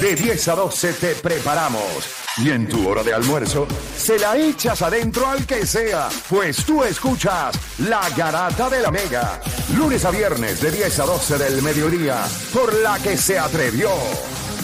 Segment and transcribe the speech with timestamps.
[0.00, 1.82] De 10 a 12 te preparamos.
[2.36, 3.66] Y en tu hora de almuerzo,
[3.96, 9.40] se la echas adentro al que sea, pues tú escuchas La Garata de la Mega.
[9.76, 13.90] Lunes a viernes de 10 a 12 del mediodía, por la que se atrevió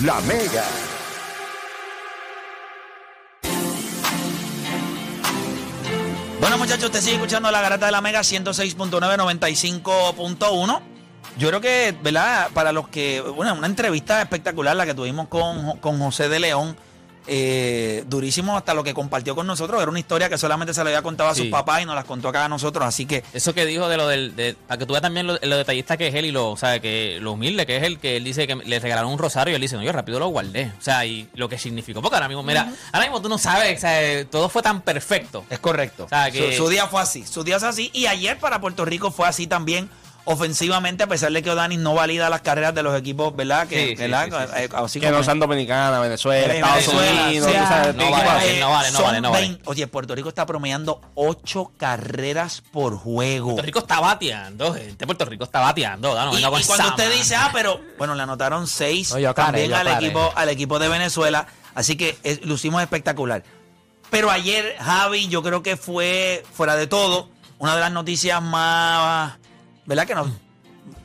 [0.04, 0.64] La Mega.
[6.38, 9.00] Bueno, muchachos, usted sigue escuchando la garata de la Mega 106.9,
[9.82, 10.93] 95.1.
[11.36, 12.48] Yo creo que, ¿verdad?
[12.54, 13.20] Para los que.
[13.20, 16.76] Bueno, una entrevista espectacular la que tuvimos con, con José de León.
[17.26, 19.80] eh, durísimo hasta lo que compartió con nosotros.
[19.80, 21.50] Era una historia que solamente se le había contado a sus Sí.
[21.50, 22.84] papás y nos las contó acá a nosotros.
[22.84, 24.36] Así que Eso que dijo de lo del.
[24.36, 26.56] De, para que tú veas también lo, lo detallista que es él y lo, o
[26.58, 29.52] sea, que lo humilde que es él, que él dice que le regalaron un rosario
[29.52, 30.70] y él dice, no, yo rápido lo guardé.
[30.78, 32.02] O sea, y lo que significó.
[32.02, 35.46] Porque ahora mismo, mira, ahora mismo tú no sabes, o sea, todo fue tan perfecto.
[35.48, 36.04] es correcto.
[36.04, 37.26] O sea, que- su, su día fue así.
[37.26, 37.90] Su día es así.
[37.94, 39.88] Y ayer para Puerto Rico fue así también.
[40.26, 43.68] Ofensivamente, a pesar de que O'Dani no valida las carreras de los equipos, ¿verdad?
[43.68, 44.24] Que, Sí, ¿verdad?
[44.24, 44.68] sí, sí, sí.
[44.74, 47.48] Así Que no sean Dominicana, Venezuela, Eh, Estados Venezuela, Unidos,
[47.94, 48.56] no vale.
[48.56, 49.42] Eh, no vale, no vale, no vale.
[49.48, 53.48] 20 Oye, Puerto Rico está promediando 8 carreras por juego.
[53.48, 55.04] Puerto Rico está bateando, gente.
[55.04, 56.14] Puerto Rico está bateando.
[56.14, 59.18] No, y, venga con y cuando usted dice, ah, pero bueno, le anotaron 6 No,
[59.18, 61.46] yo aclaré, también al equipo, al equipo de Venezuela.
[61.74, 63.42] Así que eh, lucimos espectacular.
[64.08, 69.34] Pero ayer, Javi, yo creo que fue, fuera de todo, una de las noticias más,
[69.86, 70.06] ¿verdad?
[70.06, 70.28] Que nos.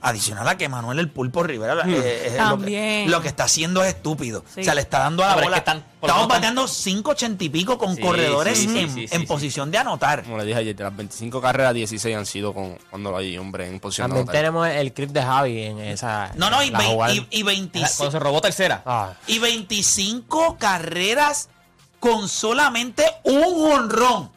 [0.01, 3.11] Adicional a que Manuel el Pulpo Rivera eh, eh, lo, que, También.
[3.11, 4.43] lo que está haciendo es estúpido.
[4.53, 4.59] Sí.
[4.59, 7.37] O sea, le está dando a la No, pero es que están- Estamos bateando 5.80
[7.45, 9.27] y pico con Sí, corredores sí, sí, en, sí, sí, en sí.
[9.27, 10.23] posición de anotar.
[10.23, 13.67] Como le dije ayer, de las 25 carreras, 16 han sido con, cuando hay hombre
[13.67, 14.35] en posición de También anotar.
[14.41, 16.31] tenemos el clip de Javi en esa.
[16.35, 17.13] No, no, y, jugada.
[17.13, 18.81] y, y 25 Cuando se robó tercera.
[18.85, 21.47] Ah, y 25 carreras
[22.01, 24.31] con solamente un honrón.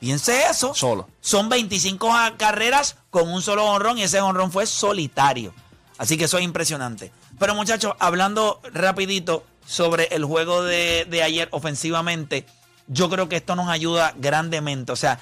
[0.00, 0.74] Piense eso.
[0.74, 1.08] Solo.
[1.20, 5.52] Son 25 a- carreras con un solo honrón y ese honrón fue solitario.
[5.98, 7.10] Así que eso es impresionante.
[7.38, 12.46] Pero muchachos, hablando rapidito sobre el juego de, de ayer ofensivamente,
[12.86, 14.92] yo creo que esto nos ayuda grandemente.
[14.92, 15.20] O sea,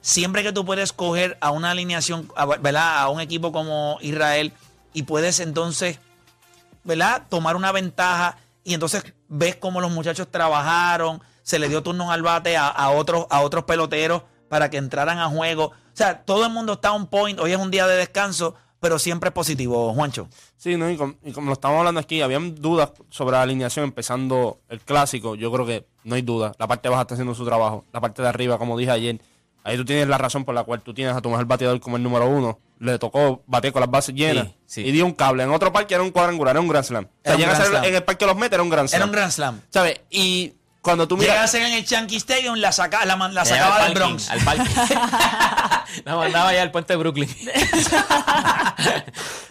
[0.00, 2.98] siempre que tú puedes coger a una alineación, a- ¿verdad?
[2.98, 4.52] A un equipo como Israel
[4.92, 5.98] y puedes entonces
[6.84, 7.24] ¿verdad?
[7.28, 12.20] Tomar una ventaja y entonces ves cómo los muchachos trabajaron, se le dio turnos al
[12.20, 15.64] bate a, a otros, a otros peloteros para que entraran a juego.
[15.68, 17.40] O sea, todo el mundo está on point.
[17.40, 20.28] Hoy es un día de descanso, pero siempre es positivo, Juancho.
[20.58, 20.90] Sí, ¿no?
[20.90, 24.80] y, com- y como lo estamos hablando aquí, habían dudas sobre la alineación empezando el
[24.80, 25.36] clásico.
[25.36, 26.52] Yo creo que no hay duda.
[26.58, 27.86] La parte baja está haciendo su trabajo.
[27.94, 29.18] La parte de arriba, como dije ayer,
[29.64, 31.96] ahí tú tienes la razón por la cual tú tienes a tu mejor bateador como
[31.96, 32.58] el número uno.
[32.80, 34.82] Le tocó bater con las bases llenas Sí, sí.
[34.82, 35.42] y dio un cable.
[35.42, 37.04] En otro parque era un cuadrangular, era un Grand Slam.
[37.06, 38.98] O sea, llega a ser en el parque de los Mets era un Grand Slam.
[39.00, 39.60] Era un Grand Slam.
[39.70, 40.00] ¿Sabes?
[40.10, 41.52] Y cuando tú miras...
[41.54, 44.30] en el Yankee Stadium, la, saca, la, man- la sacaba al del Bronx.
[44.30, 44.64] Al parque.
[46.04, 47.28] La mandaba allá al puente de Brooklyn.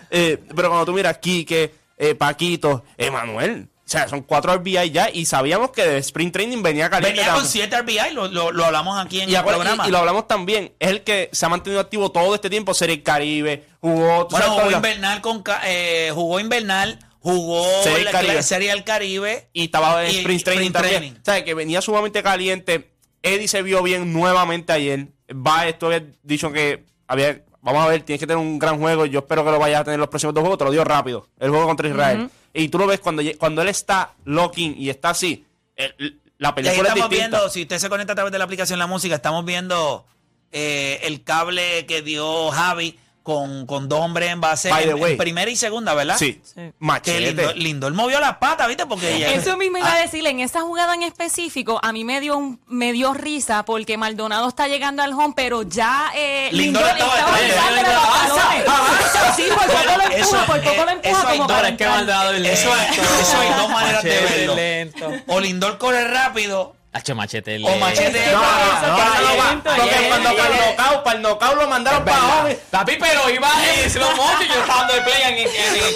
[0.09, 5.09] Eh, pero cuando tú miras Quique, eh, Paquito, Emanuel, o sea, son cuatro RBI ya
[5.11, 7.19] y sabíamos que de Sprint Training venía caliente.
[7.19, 7.69] Venía con también.
[7.69, 9.83] 7 RBI, lo, lo, lo hablamos aquí en y, el programa.
[9.85, 12.73] y- y lo hablamos también, es el que se ha mantenido activo todo este tiempo,
[12.73, 14.27] Serie el Caribe, jugó...
[14.29, 16.99] bueno, jugó la- invernal, con, ca- eh, jugó invernal,
[17.35, 18.43] jugó Serie la, Caribe.
[18.43, 19.49] Serie del Caribe.
[19.53, 20.99] y estaba en Sprint Training Sprint también.
[20.99, 21.19] Training.
[21.21, 22.91] O sea, que venía sumamente caliente.
[23.23, 25.07] Eddie se vio bien nuevamente ayer.
[25.31, 27.43] Va, esto había dicho que había...
[27.61, 29.05] Vamos a ver, tienes que tener un gran juego.
[29.05, 30.57] Yo espero que lo vayas a tener los próximos dos juegos.
[30.57, 31.27] Te lo dio rápido.
[31.39, 32.29] El juego contra Israel.
[32.53, 35.45] Y tú lo ves cuando, cuando él está locking y está así.
[35.75, 37.37] el- la Y ahí película es estamos distinta.
[37.37, 40.05] viendo, si usted se conecta a través de la aplicación La Música, estamos viendo
[40.51, 45.01] eh, el cable que dio Javi con, con dos hombres en base By the en,
[45.01, 45.11] way.
[45.11, 46.15] en primera y segunda, ¿verdad?
[46.17, 46.39] Sí.
[46.45, 46.71] Sí.
[46.79, 47.11] Machete.
[47.19, 47.87] Que lindo, lindo.
[47.87, 48.85] Él movió las patas, ¿viste?
[48.85, 52.05] Porque ella- Eso mismo iba Ah, a decirle, en esa jugada en específico, a mí
[52.05, 56.47] me dio un, me dio risa porque Maldonado está llegando al home, pero ya eh,
[56.53, 57.47] Lindor Lindor estaba detrás de él.
[57.49, 58.67] detrás de los balones.
[58.69, 59.35] avanza.
[59.35, 61.89] Sí, por poco lo empuja, por poco lo eh, empuja como para es entrar.
[61.89, 63.01] Maldonado es Eso lento.
[63.01, 64.55] es- eso hay dos maneras de Machete verlo.
[64.55, 65.11] lento.
[65.27, 68.31] o Lindor corre rápido, Hacho, machete o Machete...
[68.31, 72.47] No, no, Porque cuando para el knockout, para el knockout lo mandaron para abajo.
[72.71, 74.47] Papi, pero iba en slow motion.
[74.47, 75.47] Yo estaba dando de play en,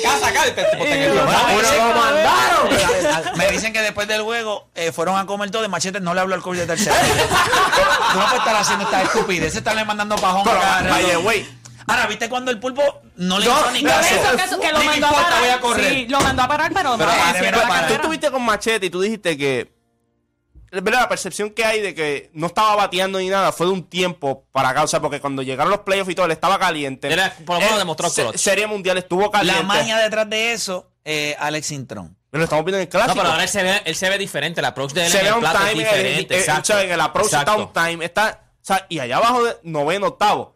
[0.03, 0.45] casa acá.
[0.45, 0.61] Este
[1.06, 2.70] el- lo mandaron.
[3.37, 6.22] Me dicen que después del juego eh, fueron a comer todo de machete, no le
[6.22, 6.96] habló al coach de tercera.
[8.14, 11.47] Tú no puedes estar haciendo esta estupidez, estarle mandando pajón the way,
[11.87, 12.84] Ahora, ¿viste cuando el pulpo
[13.16, 14.16] no le No, hizo ni caso?
[14.46, 15.40] Eso, que, lo mandó a parar.
[15.40, 15.93] voy a correr.
[15.93, 17.87] Sí, lo mandó a parar, pero, Pero no, pero para.
[17.87, 19.80] tú estuviste con Machete y tú dijiste que.
[20.72, 23.84] Verdad, La percepción que hay de que no estaba bateando ni nada fue de un
[23.84, 24.84] tiempo para acá.
[24.84, 27.12] O sea, porque cuando llegaron los playoffs y todo, él estaba caliente.
[27.12, 28.38] Era- por lo menos demostró se- clutch.
[28.38, 29.59] Serie Mundial estuvo caliente.
[29.62, 32.16] La maña detrás de eso, eh, Alex Intron.
[32.32, 33.16] Lo estamos viendo en el clásico.
[33.16, 34.62] No, pero ahora él se ve, él se ve diferente.
[34.62, 36.34] El approach de él se en ve el un plato es time, diferente.
[36.34, 36.79] eh, eh, exacto.
[36.79, 37.64] en el approach está Exacto.
[37.66, 38.06] un time.
[38.06, 40.56] Está, o sea, y allá abajo de noveno, octavo.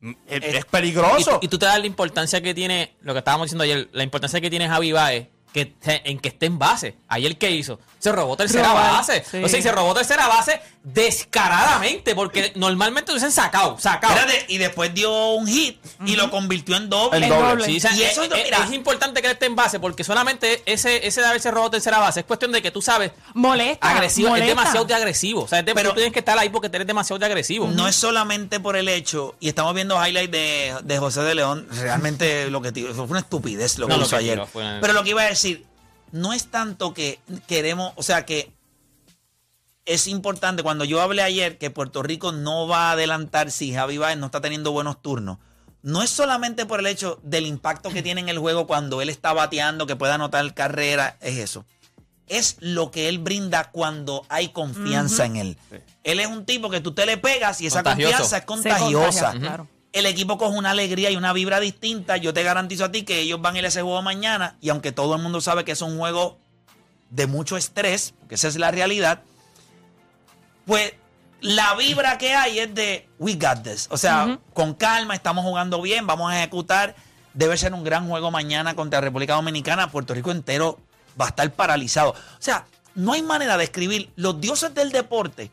[0.00, 1.18] mm, Es, Eh, es peligroso.
[1.18, 3.90] Y, tú- y tú te das la importancia que tiene, lo que estábamos diciendo ayer,
[3.92, 6.96] la importancia que tiene Javi Baez que, en que esté en base.
[7.08, 7.80] Ayer, ¿qué hizo?
[7.98, 9.24] Se robó tercera Robar, base.
[9.30, 9.42] sí.
[9.44, 14.14] O sea, y se robó tercera base descaradamente, porque normalmente lo hubiesen sacado, sacado.
[14.14, 17.18] Espérate, y después dio un hit y lo convirtió en doble.
[17.24, 17.64] En doble.
[17.66, 18.64] Sí, o sea, Y eso es, es- es- mira.
[18.64, 21.98] es importante que él esté en base porque solamente ese, ese de haberse robado tercera
[21.98, 23.90] base es cuestión de que tú sabes, Molesta.
[23.90, 25.42] agresivo, es demasiado de agresivo.
[25.42, 27.66] O sea, es de- Pero- tú tienes que estar ahí porque eres demasiado de agresivo.
[27.68, 31.66] No es solamente por el hecho, y estamos viendo highlights de, de José de León,
[31.72, 34.34] realmente lo que fue una estupidez lo que No, lo hizo que ayer.
[34.52, 35.39] tiró Pero lo que iba a decir,
[36.12, 38.52] no es tanto que queremos, o sea que
[39.86, 43.98] es importante, cuando yo hablé ayer que Puerto Rico no va a adelantar si Javi
[43.98, 45.38] Baez no está teniendo buenos turnos,
[45.82, 49.08] no es solamente por el hecho del impacto que tiene en el juego cuando él
[49.08, 51.64] está bateando, que pueda anotar carrera, es eso.
[52.26, 55.58] Es lo que él brinda cuando hay confianza en él.
[56.04, 58.12] Él es un tipo que tú te le pegas y esa Contagioso.
[58.12, 59.24] confianza es contagiosa.
[59.32, 59.68] contagia, claro.
[59.92, 62.16] El equipo coge una alegría y una vibra distinta.
[62.16, 64.56] Yo te garantizo a ti que ellos van a ir a ese juego mañana.
[64.60, 66.38] Y aunque todo el mundo sabe que es un juego
[67.10, 69.22] de mucho estrés, que esa es la realidad,
[70.64, 70.94] pues
[71.40, 73.88] la vibra que hay es de we got this.
[73.90, 76.94] O sea, con calma, estamos jugando bien, vamos a ejecutar.
[77.34, 79.90] Debe ser un gran juego mañana contra República Dominicana.
[79.90, 80.78] Puerto Rico entero
[81.20, 82.10] va a estar paralizado.
[82.10, 84.12] O sea, no hay manera de escribir.
[84.16, 85.50] Los dioses del deporte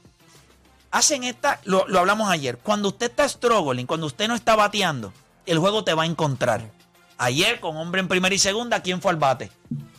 [0.91, 5.13] hacen esta, lo, lo hablamos ayer, cuando usted está struggling, cuando usted no está bateando,
[5.45, 6.69] el juego te va a encontrar.
[7.17, 9.51] Ayer, con hombre en primera y segunda, ¿quién fue al bate?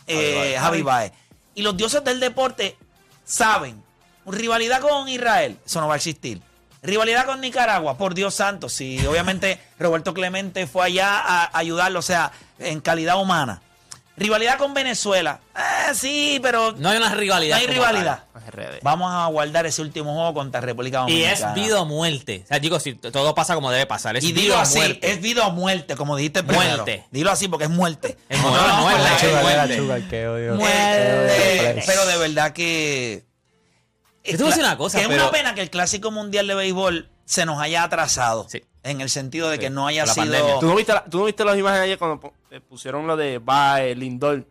[0.07, 1.11] Eh, Javi Baez.
[1.55, 2.77] Y los dioses del deporte
[3.25, 3.83] saben,
[4.25, 6.41] rivalidad con Israel, eso no va a existir.
[6.81, 12.03] Rivalidad con Nicaragua, por Dios santo, si obviamente Roberto Clemente fue allá a ayudarlo, o
[12.03, 13.61] sea, en calidad humana.
[14.15, 17.57] Rivalidad con Venezuela, eh, sí, pero No hay una rivalidad.
[17.57, 18.23] no hay rivalidad.
[18.47, 18.79] RD.
[18.81, 21.09] Vamos a guardar ese último juego contra República tal.
[21.09, 21.49] Y Dominicana.
[21.49, 22.41] es vida o muerte.
[22.45, 24.17] O sea, chicos, si todo pasa como debe pasar.
[24.17, 25.11] Es Y dilo así, muerte.
[25.11, 26.75] es vida o muerte, como dijiste primero.
[26.83, 27.05] Muerte.
[27.11, 28.17] Dilo así porque es muerte.
[28.29, 30.27] Es muerte, No, no, muerte, es es muerte.
[30.27, 30.57] odio.
[31.85, 33.25] Pero de verdad que.
[34.23, 36.45] Yo te voy a decir una cosa, que es una pena que el clásico mundial
[36.47, 38.45] de béisbol se nos haya atrasado.
[38.49, 38.63] Sí.
[38.83, 40.59] En el sentido de que no haya la sido.
[40.59, 43.39] ¿Tú no, viste la- ¿Tú no viste las imágenes ayer cuando eh, pusieron lo de
[43.39, 44.45] Bae, Lindor?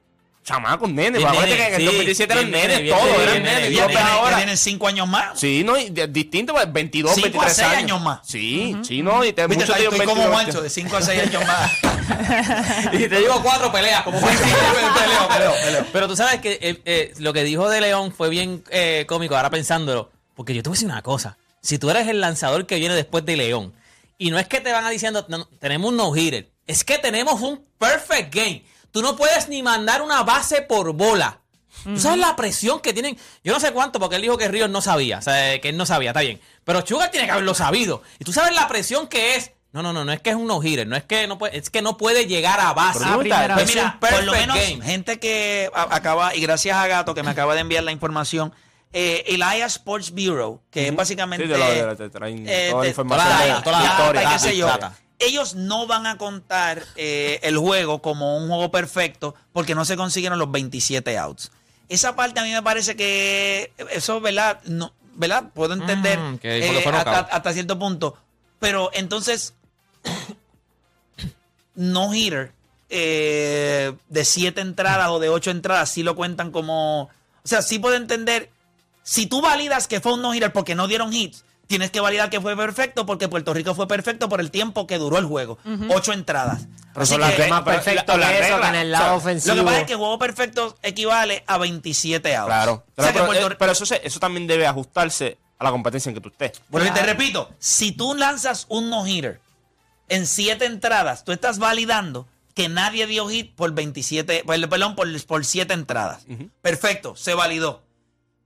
[0.45, 1.19] Chamacos, nene.
[1.19, 3.61] Bien Acuérdate que en el sí, 2017 eran nenes, todos nene, eran nenes.
[3.71, 4.37] nene, Y ahora.
[4.37, 5.39] tienen cinco años más.
[5.39, 7.83] Sí, no, y distinto, pues 22, Cinco a 23 seis años.
[7.83, 8.21] años más.
[8.27, 11.47] Sí, sí, no, y te, Viste, estoy, como 22, Juancho, de 5 a 6 años
[11.47, 11.71] más.
[12.93, 15.87] Y te digo cuatro peleas, como fue peleo, peleo, peleo.
[15.93, 19.37] Pero tú sabes que eh, eh, lo que dijo de León fue bien eh, cómico,
[19.37, 20.11] ahora pensándolo.
[20.35, 21.37] Porque yo te voy a decir una cosa.
[21.61, 23.75] Si tú eres el lanzador que viene después de León,
[24.17, 26.97] y no es que te van a diciendo, "No, no, tenemos un no-hitter, es que
[26.99, 28.65] tenemos un perfect game.
[28.93, 31.41] Tú no puedes ni mandar una base por bola.
[31.85, 33.17] ¿Tú sabes la presión que tienen?
[33.45, 35.19] Yo no sé cuánto, porque él dijo que Ríos no sabía.
[35.19, 36.41] O sea, que él no sabía, está bien.
[36.65, 38.03] Pero Sugar tiene que haberlo sabido.
[38.19, 39.53] Y tú sabes la presión que es.
[39.71, 41.69] No, no, no, no es que es un no-hitter, no es que no puede, es
[41.71, 43.01] que no puede llegar a base.
[43.19, 44.81] Primera Pues mira, por lo menos game.
[44.83, 48.55] gente que acaba, y gracias a Gato que me acaba de enviar la información,
[48.95, 51.45] eh, Elia Sports Bureau, que es básicamente...
[51.45, 54.57] Sí, de lo de la- te traen eh, toda la información toda la qué sé
[54.57, 54.67] yo.
[54.67, 54.95] data.
[55.19, 59.97] Ellos no van a contar eh, el juego como un juego perfecto porque no se
[59.97, 61.51] consiguieron los 27 outs.
[61.89, 64.61] Esa parte a mí me parece que eso, ¿verdad?
[64.65, 65.51] No, ¿verdad?
[65.55, 68.17] Puedo entender Mm, eh, hasta cierto punto.
[68.61, 69.55] Pero entonces,
[71.75, 72.53] no hitter
[72.91, 77.03] eh, de siete entradas o de ocho entradas sí lo cuentan como.
[77.03, 78.51] O sea, sí puedo entender.
[79.03, 82.29] Si tú validas que fue un no hitter porque no dieron hits, tienes que validar
[82.31, 85.59] que fue perfecto porque Puerto Rico fue perfecto por el tiempo que duró el juego.
[85.95, 86.67] Ocho entradas.
[86.93, 88.91] Pero Así son las que- Más perfecto la- la eso, regla, que en el o
[88.91, 89.55] lado sea, ofensivo.
[89.55, 92.47] Lo que pasa es que juego perfecto equivale a 27 outs.
[92.49, 92.73] Claro.
[92.73, 95.65] O sea Claro, que pero, Puerto- eh, pero eso, se- eso también debe ajustarse a
[95.65, 96.61] la competencia en que tú estés.
[96.71, 99.41] Bueno, y te repito, si tú lanzas un no-hitter
[100.09, 105.23] en siete entradas, tú estás validando que nadie dio hit por 27, por- perdón, por,
[105.27, 106.25] por siete entradas.
[106.63, 107.83] Perfecto, se validó.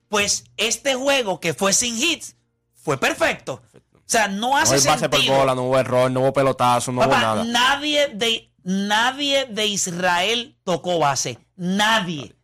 [0.08, 2.34] Pues este juego que fue sin hits
[2.82, 3.62] fue perfecto.
[3.94, 5.38] O sea, no No hace hubo base por sentido.
[5.38, 7.44] bola, no hubo error, no hubo pelotazo, no hubo Papá, nada.
[7.44, 11.38] nadie de nadie de Israel tocó base.
[11.56, 12.34] Nadie.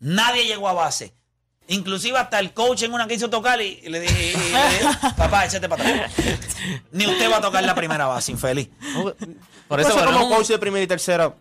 [0.00, 1.14] Nadie llegó a base.
[1.68, 5.46] Inclusive hasta el coach en una quiso tocar y, le dije, y le dije, papá,
[5.46, 6.12] échate para atrás.
[6.92, 8.68] Ni usted va a tocar la primera base, infeliz.
[9.68, 11.32] Por eso, como no- coach de primera y tercera.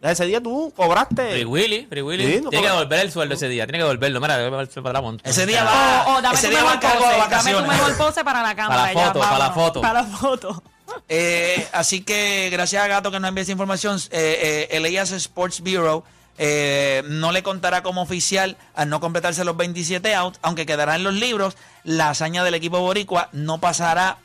[0.00, 1.32] Ese día tú cobraste.
[1.32, 2.24] Free Willy, Free Willy.
[2.36, 3.66] Sí, no tiene que devolver el sueldo ese día.
[3.66, 4.20] Tiene que devolverlo.
[4.20, 5.28] Mira, debe devolverse para la monta.
[5.28, 7.68] Ese día va, O, o dame ese día va cargo de dame tu vacaciones.
[7.70, 8.82] mejor pose para la cámara.
[8.82, 9.80] Para la ya, foto, para la foto.
[9.80, 10.62] Para la foto.
[11.10, 15.12] Eh, así que gracias a Gato que nos envía esa información, eh, eh, el Elias
[15.12, 16.02] Sports Bureau
[16.38, 21.04] eh, no le contará como oficial al no completarse los 27 outs, aunque quedará en
[21.04, 21.56] los libros.
[21.84, 24.16] La hazaña del equipo boricua no pasará,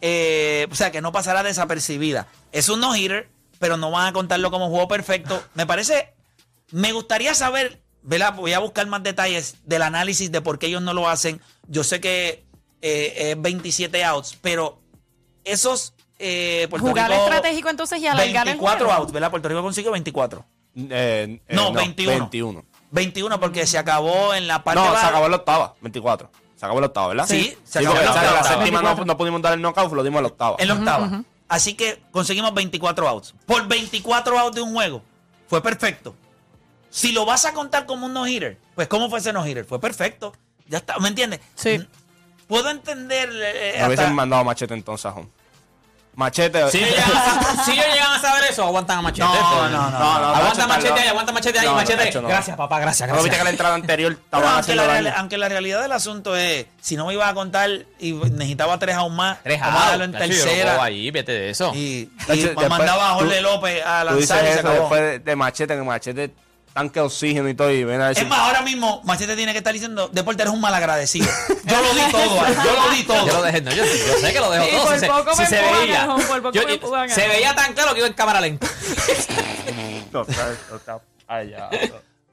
[0.00, 2.28] eh, o sea, que no pasará desapercibida.
[2.52, 5.42] Es un no-hitter, pero no van a contarlo como juego perfecto.
[5.54, 6.12] Me parece
[6.70, 8.34] Me gustaría saber, ¿verdad?
[8.34, 11.40] Voy a buscar más detalles del análisis de por qué ellos no lo hacen.
[11.68, 12.44] Yo sé que
[12.82, 14.80] eh, es 27 outs, pero
[15.44, 15.94] esos.
[16.18, 19.00] Eh, Puerto Jugar Rico, estratégico entonces y alargar el 24 juego.
[19.02, 19.30] outs, ¿verdad?
[19.30, 20.44] Puerto Rico consiguió 24.
[20.76, 22.18] Eh, eh, No, 21.
[22.18, 22.64] 21.
[22.90, 26.30] 21 porque se acabó en la parte No, se acabó la octava, 24.
[26.56, 27.26] Se acabó la octava, ¿verdad?
[27.28, 29.04] Sí, se acabó la séptima no, 24.
[29.04, 30.56] no pudimos dar el knockout, lo dimos a la octava.
[30.58, 31.22] En la octava.
[31.48, 33.34] Así que conseguimos 24 outs.
[33.46, 35.02] Por 24 outs de un juego.
[35.48, 36.14] Fue perfecto.
[36.90, 39.64] Si lo vas a contar como un no-hitter, pues ¿cómo fue ese no-hitter?
[39.64, 40.32] Fue perfecto.
[40.66, 40.98] Ya está.
[40.98, 41.40] ¿Me entiendes?
[41.54, 41.86] Sí.
[42.48, 43.28] Puedo entender.
[43.32, 45.28] eh, Me hubiesen hasta- mandado machete entonces a home.
[46.16, 46.70] Machete.
[46.70, 49.22] Si ellos, llegan a, si ellos llegan a saber eso, aguantan a machete.
[49.28, 50.96] No, Eso, no, no, no, Aguanta machete no.
[50.96, 52.20] ahí, aguanta machete ahí, No, machete.
[52.22, 52.28] No.
[52.28, 53.44] Gracias, papá, gracias, ¿No viste que gracias.
[53.44, 57.12] la entrada anterior aunque, la, real- aunque la realidad del asunto es, si no me
[57.12, 57.68] iba a contar
[58.00, 60.82] y necesitaba tres aún más, Tres vamos a outs, darlo en tercera.
[60.82, 61.72] ahí, vete de eso.
[61.74, 64.74] Y, y después mandaba a Jorge tú- López a lanzar y se eso acabó.
[64.80, 66.34] después de, de machete, que machete
[66.76, 68.24] tanque de oxígeno y todo, y ven a decir...
[68.24, 71.26] Es más, ahora mismo Machete tiene que estar diciendo, Deporte eres un malagradecido.
[71.64, 73.26] Yo lo di todo, yo lo di todo.
[73.26, 74.84] Yo lo dejé, no, yo, yo sé que lo dejo Sí, todo.
[74.84, 76.02] por si se, poco si me se empujan, veía.
[76.02, 77.32] Alejón, por poco Yo- me empujan, se Alejón.
[77.36, 78.66] veía tan claro que iba en cámara lenta.
[81.28, 81.70] Ya.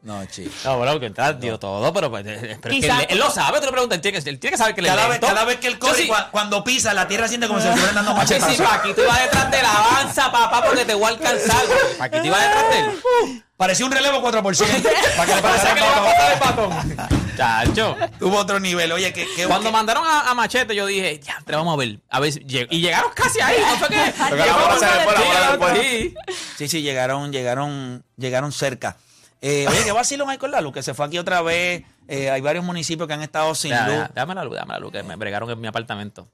[0.04, 0.52] No, chico.
[0.66, 3.18] No, bueno, que entra, dio todo, pero, pues, eh, pero es que Quizá- él, él
[3.20, 5.04] lo sabe, tú le preguntas, él tiene que, él tiene que saber que le Cada
[5.04, 5.28] vez, lento.
[5.28, 7.66] cada vez que él Yo corre, sí- cua- cuando pisa, la tierra siente como si
[7.68, 8.58] le estuvieran dando Sí, machetazos.
[8.58, 11.64] sí, Paquito iba detrás de la avanza, papá, porque te voy a alcanzar.
[11.98, 13.44] Paquito iba detrás de él.
[13.64, 14.42] Parecía un relevo 4%.
[14.44, 16.70] para que le Parece pasara que le iba a todo.
[16.70, 17.18] pasar el batón.
[17.38, 17.96] Chacho.
[18.20, 18.92] Tuvo otro nivel.
[18.92, 21.78] Oye, que, que Cuando que- mandaron a, a Machete, yo dije, ya, te vamos a
[21.78, 22.00] ver.
[22.10, 24.30] A ver, si lleg- y llegaron casi ahí, Sí,
[25.58, 26.14] bola sí.
[26.58, 28.98] Sí, sí, llegaron, llegaron, llegaron cerca.
[29.42, 31.84] Eh, oye, qué vacilo hay con la luz, que se fue aquí otra vez.
[32.10, 33.96] Eh, hay varios municipios que han estado sin Ya, luz.
[33.96, 36.28] ya, Dame la luz, dame la luz, que me bregaron en mi apartamento.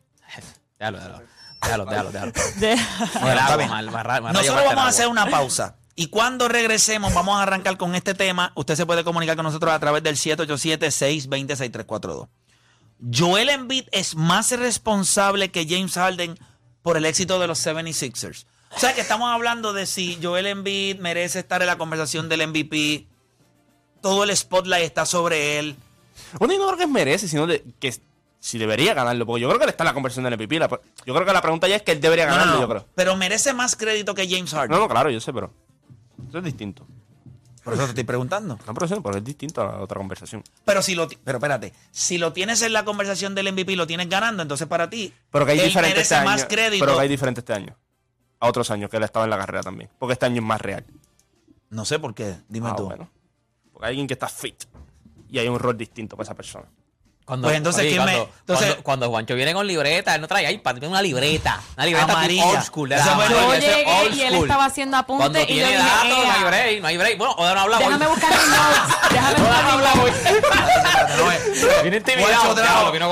[0.79, 1.21] Déjalo, déjalo.
[1.61, 2.31] Déjalo, déjalo, déjalo.
[2.55, 2.77] De-
[3.19, 3.69] Con el está agua, bien.
[3.69, 5.75] mal, mal, mal, mal, Nosotros vamos a hacer una pausa.
[5.99, 8.53] Y cuando regresemos, vamos a arrancar con este tema.
[8.55, 12.29] Usted se puede comunicar con nosotros a través del 787-620-6342.
[13.13, 16.39] Joel Embiid es más responsable que James Harden
[16.83, 18.45] por el éxito de los 76ers.
[18.73, 22.47] O sea que estamos hablando de si Joel Embiid merece estar en la conversación del
[22.47, 23.05] MVP.
[24.01, 25.75] Todo el spotlight está sobre él.
[26.39, 27.93] Bueno, yo no creo que merece, sino de, que
[28.39, 29.25] si debería ganarlo.
[29.25, 30.59] Porque yo creo que él está en la conversión del MVP.
[30.59, 32.85] Yo creo que la pregunta ya es que él debería no, ganarlo, no, yo creo.
[32.95, 34.71] Pero merece más crédito que James Harden.
[34.71, 35.51] No, no, claro, yo sé, pero
[36.29, 36.87] eso es distinto.
[37.63, 38.57] Por eso te estoy preguntando.
[38.65, 40.43] No, pero, sí, pero es distinto a la otra conversación.
[40.63, 43.85] Pero si lo ti- pero espérate, si lo tienes en la conversación del MVP, lo
[43.85, 46.25] tienes ganando, entonces para ti Pero que hay él diferente merece este año.
[46.25, 46.85] más crédito.
[46.85, 47.75] Pero que hay diferente este año.
[48.39, 49.89] A otros años que él estaba en la carrera también.
[49.99, 50.85] Porque este año es más real.
[51.69, 52.85] No sé por qué, dime Ah, tú.
[52.85, 53.09] bueno.
[53.73, 54.63] Porque hay alguien que está fit.
[55.27, 56.65] Y hay un rol distinto para esa persona.
[57.29, 60.21] Cuando, Pues entonces, oye, ¿quién me- cuando, entonces- cuando, cuando Juancho viene con libreta, él
[60.21, 61.61] no trae iPad, tiene una libreta.
[61.77, 62.43] Una libreta Amarilla.
[62.45, 62.89] old school.
[62.89, 64.45] de Eso la fue- amarilla, Yo llegué old y él school.
[64.45, 67.17] estaba haciendo apuntes Cuando y yo dije, datos, no hay no hay break.
[67.19, 67.85] Bueno, ahora no hablamos.
[67.87, 68.81] Déjame buscar mis notes.
[69.11, 71.17] Déjame buscar mis notes.
[71.17, 72.33] No, Viene intimidado.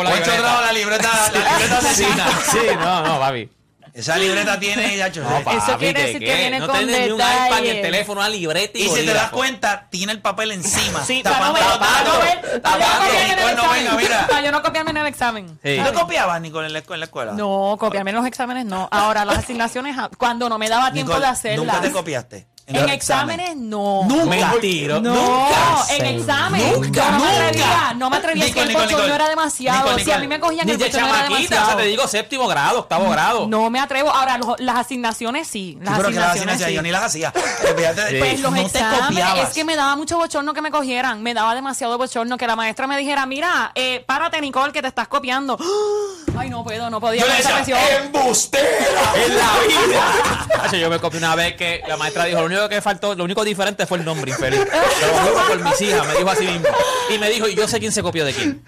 [0.10, 0.42] Juancho libreta.
[0.42, 2.28] trajo la libreta, la libreta asesina.
[2.52, 3.50] Sí, no, no, papi.
[3.98, 7.12] Esa libreta tiene, ya, No, papi, quiere ¿de decir que viene no con tiene ni
[7.12, 10.22] un iPad, ni el teléfono, una libreta y Y si te das cuenta, tiene el
[10.22, 11.04] papel encima.
[11.04, 13.10] Sí, para no tapando ver, para no ver, para yo no Tapando.
[13.10, 13.48] copiarme en el
[13.88, 13.98] examen.
[13.98, 14.28] mira.
[14.30, 15.60] Para yo no copiarme en el examen.
[15.64, 15.76] Sí.
[15.78, 17.32] ¿Tú no copiabas, Nicole, en la, escu- en la escuela?
[17.34, 18.88] No, copiarme en los exámenes no.
[18.92, 21.76] Ahora, las asignaciones, cuando no me daba tiempo Nicole, de hacerlas.
[21.76, 22.48] ¿Nunca te copiaste?
[22.70, 24.04] En exámenes no.
[24.06, 24.26] Nunca.
[24.52, 25.00] Mentiro.
[25.02, 25.86] No, Nunca.
[25.90, 26.74] en examen.
[26.74, 28.46] Nunca, yo no me atrevía, no me atrevía.
[28.46, 29.98] Es que el bochorno era demasiado.
[30.00, 31.78] Si a mí me cogían el bochorno era chamaquita, o sea, demasiado.
[31.78, 33.48] te digo séptimo grado, octavo grado.
[33.48, 34.10] No me atrevo.
[34.12, 35.58] Ahora, lo- las asignaciones sí.
[35.58, 36.74] Sí, Las pero que las asignaciones sí.
[36.76, 37.34] yo ni las hacía.
[37.36, 38.16] Eh.
[38.20, 39.48] Pues los no te exámenes, copiabas.
[39.50, 42.56] es que me daba mucho bochorno que me cogieran, me daba demasiado bochorno que la
[42.56, 45.58] maestra me dijera, mira, eh, párate Nicole, que te estás copiando.
[46.38, 48.68] Ay, no puedo, no podía Yo le decía, embustera
[49.26, 50.37] en la vida.
[50.68, 53.24] Hacho, Yo me copié una vez que la maestra dijo, lo único que faltó, lo
[53.24, 54.62] único diferente fue el nombre infeliz.
[54.70, 56.68] Pero lo juro por mis hijas, me dijo así mismo.
[57.14, 58.64] Y me dijo, y yo sé quién se copió de quién.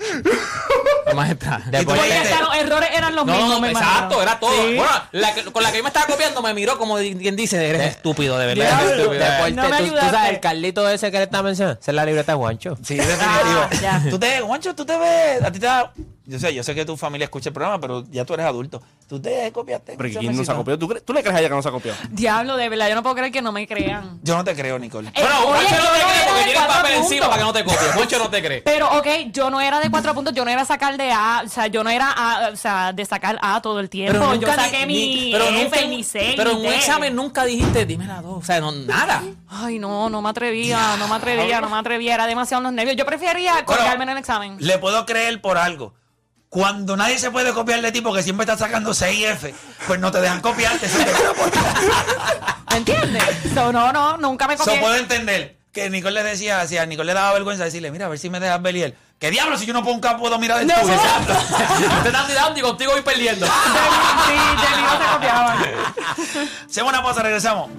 [1.06, 1.62] La maestra.
[1.86, 4.22] Porque- hasta los errores eran los No, mismos, no, me exacto, imagino.
[4.22, 4.51] era todo.
[4.68, 4.75] Sí.
[4.75, 7.36] Bueno, la que- con la que yo me estaba copiando me miró como di- quien
[7.36, 8.65] dice, eres estúpido, de verdad.
[8.65, 9.01] eres Diablo.
[9.03, 9.25] estúpido.
[9.25, 10.12] Deporte, No me tú, tú ayudaste.
[10.12, 12.77] sabes, el Carlito ese que le está mencionando, esa es la libreta de Juancho.
[12.84, 13.25] Sí, definitivo.
[13.27, 14.03] Ah, ya.
[14.10, 15.91] Tú te, Juancho, tú te ves, a ti te da,
[16.25, 18.84] yo sé, yo sé que tu familia escucha el programa, pero ya tú eres adulto.
[19.10, 19.96] Tú te copiaste.
[19.98, 20.78] Pero ¿quién no se ha copiado?
[20.78, 21.98] ¿Tú, crees- ¿Tú le crees a ella que no se ha copiado?
[22.12, 24.20] Diablo, de verdad, yo no puedo creer que no me crean.
[24.22, 25.08] Yo no te creo, Nicole.
[25.10, 26.75] Eh, Bueno, oye, Juancho no yo te no cree era porque de tiene el cuatro
[26.84, 27.28] papel encima puntos.
[27.30, 27.92] para que no te copie.
[27.96, 28.62] Juancho no te cree.
[28.62, 31.50] Pero, ok, yo no era de cuatro puntos, yo no era sacar de A, o
[31.50, 34.13] sea, yo no era A, o sea, de sacar A todo el tiempo.
[34.20, 36.34] yo nunca saqué ni- mi ni- pero F nunca, y mi C.
[36.38, 36.78] Pero en mi un D.
[36.78, 38.38] examen nunca dijiste, dime la dos.
[38.38, 39.24] O sea, no, nada.
[39.50, 42.96] Ay, no, no me atrevía, no me atrevía, no me atrevía, era demasiado los nervios.
[42.96, 44.58] Yo prefería colgarme en el examen.
[44.60, 45.96] Le puedo creer por algo.
[46.50, 49.53] Cuando nadie se puede copiar de ti porque siempre estás sacando 6F,
[49.86, 50.88] pues no te dejan copiarte.
[50.88, 51.06] Te-
[52.72, 53.24] ¿Me entiendes?
[53.53, 54.79] So, no, no, nunca me eso copié.
[54.79, 55.58] puedo entender.
[55.72, 58.29] que Nicole le decía, si a Nicole le daba vergüenza decirle, mira, a ver si
[58.32, 58.98] me dejas ver y él.
[59.20, 60.91] ¿Qué diablo si yo no puedo, puedo mirar el tuyo?
[60.94, 61.34] Exacto.
[62.03, 63.46] Te están tirando y contigo voy perdiendo.
[64.27, 65.58] Sí, de mí no se copiaban.
[66.70, 67.70] Hacemos una pausa, regresamos.